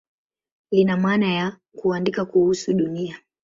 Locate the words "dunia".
2.73-3.19